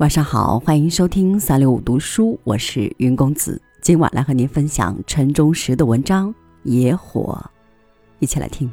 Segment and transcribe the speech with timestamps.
[0.00, 3.60] 晚上好，欢迎收听三六五读书，我是云公子。
[3.82, 6.30] 今晚来和您分享陈忠实的文章
[6.62, 7.38] 《野火》，
[8.18, 8.72] 一起来听。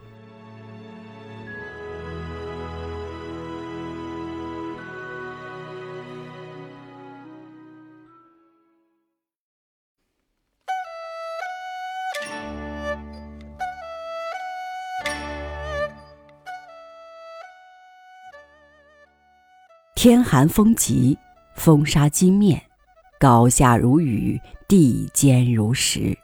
[20.09, 21.17] 天寒风急，
[21.57, 22.63] 风沙金面，
[23.19, 26.17] 高下如雨，地坚如石。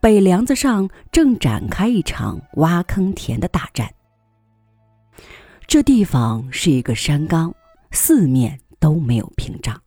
[0.00, 3.92] 北梁子上正展开一场挖坑填的大战。
[5.66, 7.52] 这地方是一个山岗，
[7.90, 9.82] 四面都没有屏障。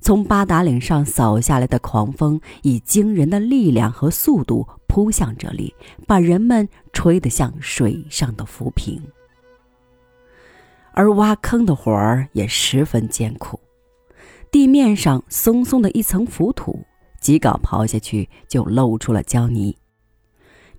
[0.00, 5.74] 从八达岭上扫下来的狂风，以惊人的力量和速度扑向这里，
[6.06, 9.02] 把人们吹得像水上的浮萍。
[10.94, 13.58] 而挖坑的活儿也十分艰苦，
[14.50, 16.84] 地面上松松的一层浮土，
[17.20, 19.76] 几镐刨下去就露出了胶泥。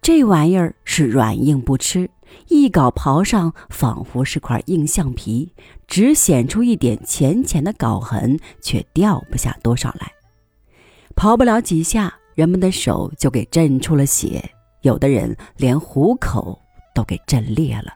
[0.01, 2.09] 这玩意儿是软硬不吃，
[2.49, 5.53] 一镐刨上仿佛是块硬橡皮，
[5.87, 10.11] 只显出一点浅浅的镐痕，却掉不下多少来。
[11.15, 14.43] 刨不了几下，人们的手就给震出了血，
[14.81, 16.59] 有的人连虎口
[16.93, 17.93] 都给震裂了。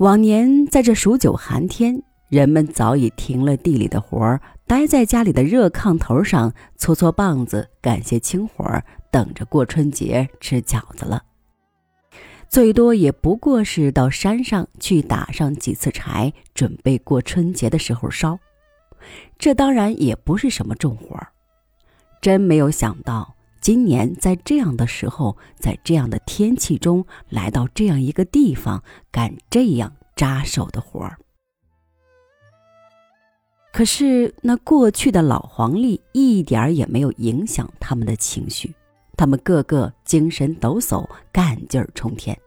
[0.00, 11.22] 往年在这数九寒天，人们早已停了地里的活儿，待在家里的热炕头上搓搓棒子，干些轻活儿，等着过春节吃饺子了。
[12.48, 18.38] 最多也不过是到山上去打上几次柴，准备过春节的时候烧。
[19.38, 21.28] 这当然也不是什么重活儿。
[22.22, 28.82] 真没有想到，今年在这样的时候，在这样的天气中，来到这样一个地方，
[29.12, 29.92] 干这样。
[30.20, 31.16] 扎手的活儿，
[33.72, 38.74] 可是那过去的老黄历一点儿也没有影响他们的情绪，
[39.16, 42.38] 他们个个精神抖擞，干劲儿冲天。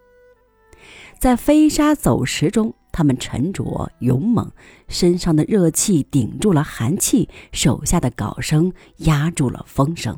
[1.18, 4.52] 在飞沙走石中，他们沉着勇猛，
[4.88, 10.16] 身上的热气顶住了寒气，手下的镐声压住了风声，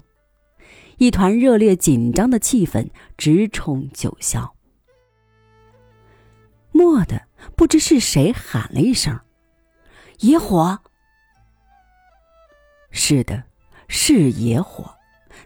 [0.98, 4.52] 一团热烈紧张的气氛直冲九霄。
[6.74, 7.25] 蓦地，
[7.56, 9.20] 不知是谁喊了一声
[10.22, 10.80] ：“野火！”
[12.92, 13.44] 是的，
[13.88, 14.96] 是野火，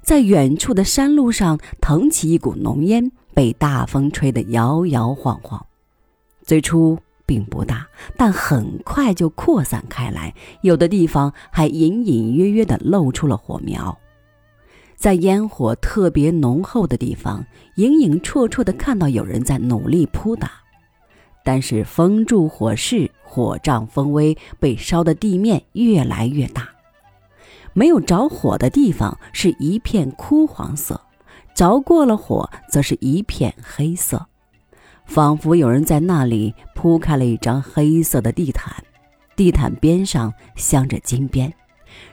[0.02, 5.66] 在远处的山路上腾起一股浓烟，被大风吹得摇摇晃晃。
[6.44, 7.88] 最初并不大，
[8.18, 13.98] 但很快就扩散开来，有的地方还隐隐约约的露出了火苗。
[14.96, 17.46] 在烟火特别浓厚的地方，
[17.76, 20.52] 隐隐绰绰的看到有人在努力扑打。
[21.44, 26.70] 但是风助火势，火仗风威，被烧的地面越来越大。
[27.74, 31.00] 没有着火的地方是一片枯黄色，
[31.56, 34.26] 着过了火则是一片黑色，
[35.06, 38.84] 仿佛有人在那里铺开了一张黑色的地毯，
[39.36, 41.54] 地毯边上镶着金边。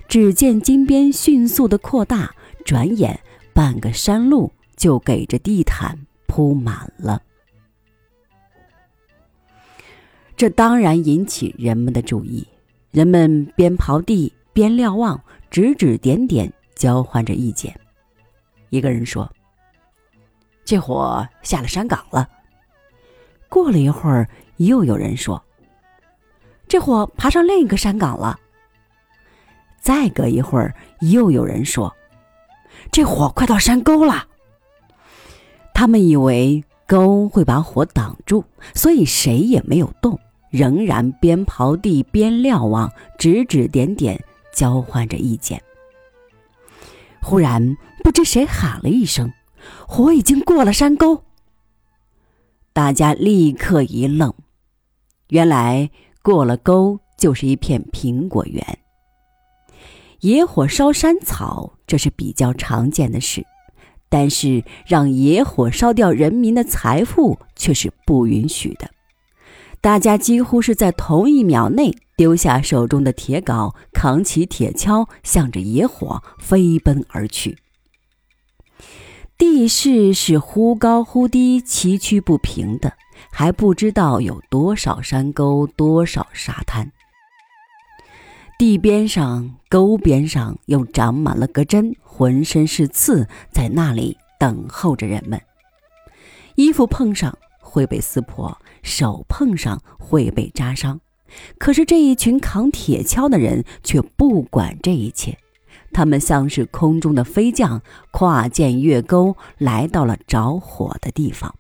[0.09, 3.19] 只见金边迅速的扩大，转眼
[3.53, 7.21] 半个山路就给这地毯铺满了。
[10.37, 12.47] 这当然引起人们的注意，
[12.91, 15.19] 人们边刨地边瞭望，
[15.51, 17.75] 指指点点，交换着意见。
[18.69, 19.31] 一个人说
[20.63, 22.29] ：“这火下了山岗了。”
[23.49, 25.43] 过了一会儿，又有人说
[26.69, 28.39] ：“这火爬上另一个山岗了。”
[29.81, 31.95] 再隔一会儿，又有人说
[32.93, 34.27] ：“这火快到山沟了。”
[35.73, 40.19] 他们以为沟会把火挡住，所以谁也没有动。
[40.57, 44.19] 仍然边刨地边瞭望，指指点点，
[44.55, 45.63] 交换着意见。
[47.21, 49.31] 忽然，不知谁喊了一声
[49.87, 51.23] ：“火已经过了山沟。”
[52.73, 54.33] 大家立刻一愣，
[55.29, 55.91] 原来
[56.23, 58.79] 过了沟就是一片苹果园。
[60.21, 63.45] 野火烧山草，这是比较常见的事，
[64.09, 68.89] 但是让野火烧掉人民的财富，却是不允许的。
[69.87, 77.57] 大家几乎是在同一秒内丢下手中的铁镐，扛起铁锹，向着野火飞奔而去。
[79.39, 82.95] 地势是忽高忽低、崎岖不平的，
[83.31, 86.91] 还不知道有多少山沟、多少沙滩。
[88.59, 95.41] 地边上、沟边上又长满了个针，浑身是刺，在那里等候着人们。
[96.57, 97.39] 衣服碰上。
[97.69, 98.57] 会被撕破，
[98.87, 101.01] 手碰上会被扎伤，
[101.59, 105.37] 可是这一群扛铁锹的人却不管这一切，
[105.93, 111.55] 他们像是空中的飞将，跨涧越沟，来到了着火的地方。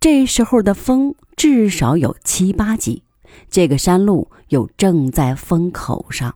[0.00, 3.04] 这时候的风至少有七八级，
[3.50, 6.34] 这个山路又正在风口上，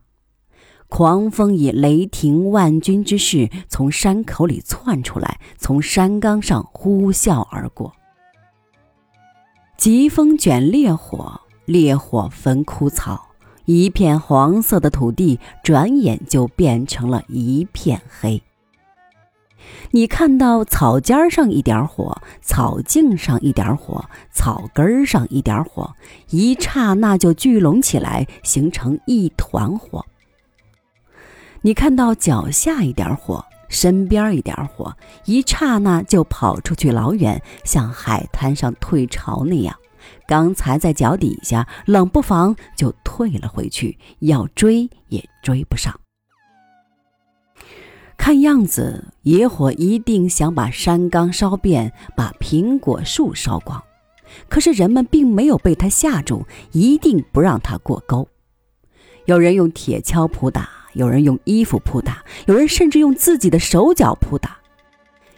[0.88, 7.92] 狂风以雷霆万钧之势从山口里窜出来，从山岗上呼啸而过。
[9.76, 13.28] 疾风卷烈火，烈火焚枯草，
[13.66, 18.42] 一片黄色的土地转眼就变成了一片黑。
[19.90, 25.94] 你看到草尖上一点火，草茎上一点火，草根上一点火，
[26.30, 30.06] 一刹那就聚拢起来，形成一团火。
[31.66, 39.76] 你看到脚下一点火，身边一点火，一刹那就跑出去老远，像海滩上退潮那样。
[40.28, 45.92] 刚才在脚底下，冷不防就退了回去，要追也追不上。
[48.16, 53.82] 看样子，野火一定想把山岗烧遍，把苹果树烧光。
[54.48, 58.28] 可是人们并没有被他吓住，一定不让他过沟。
[59.24, 64.56] 有人用铁锹扑打，有人用衣服扑打，有人甚至用自己的手脚扑打。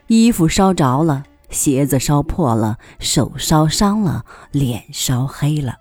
[0.07, 5.77] 衣服烧着了，鞋子烧破了，手烧伤了，脸烧黑了。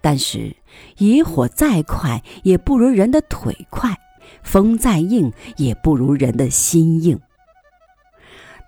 [0.00, 0.56] 但是
[0.98, 3.98] 野火再快，也不如人的腿快。
[4.42, 7.18] 风再硬，也不如人的心硬。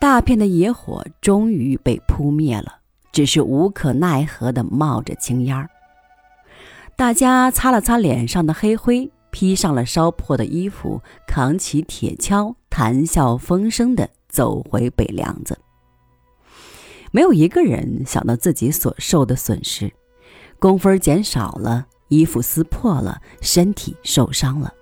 [0.00, 2.78] 大片的野火终于被扑灭了，
[3.12, 5.68] 只是无可奈何地冒着青烟儿。
[6.96, 15.58] 大家擦了擦脸上的黑灰，披上了烧破的衣服，扛起铁锹，谈笑风生地走回北梁子。
[17.12, 19.92] 没有一个人想到自己所受的损失：
[20.58, 24.72] 工分减少了，衣服撕破了，身体受伤了。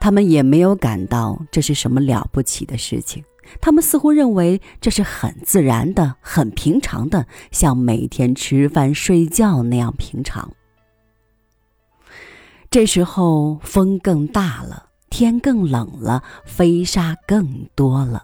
[0.00, 3.22] 他们也没有感到这是什么了不起的事情，
[3.60, 10.50] 他们似乎认为这是很自然的、很平常的，像每天吃饭睡觉那样平常。
[12.70, 18.22] 这时候风更大了，天更冷了，飞沙更多了。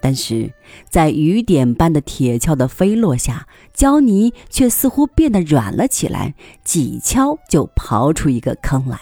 [0.00, 0.50] 但是
[0.88, 8.98] 在雨点般的铁锹的飞落下，胶泥却似乎变得软了起来，几锹就刨出一个坑来。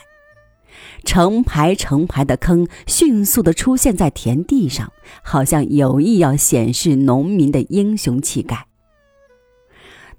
[1.05, 4.93] 成排成排的坑迅速地出现在田地上，
[5.23, 8.67] 好像有意要显示农民的英雄气概。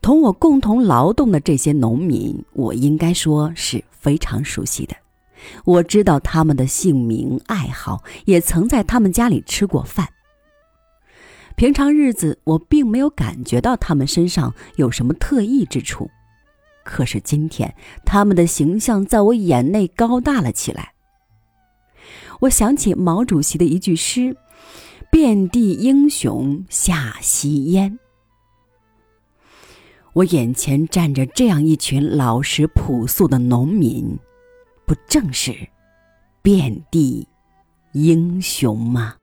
[0.02, 4.96] 同我共同劳动的这些农民，我应该说是非常熟悉的。
[5.66, 10.10] 我知道他们的姓名、爱好，也曾在他们家里吃过饭。
[11.56, 16.10] 平常日子，我并没有感觉到他们身上有什么特异之处。
[16.84, 17.74] 可是今天，
[18.06, 20.94] 他们的形象在我眼内高大了起来。
[22.42, 24.36] 我想起毛主席的一句诗
[25.12, 28.00] ：“遍地英雄下夕烟。”
[30.14, 34.18] 我眼前站着这样一群老实朴素的农民，
[34.86, 35.52] 不正是
[36.44, 37.28] 遍地
[37.94, 39.16] 英雄吗？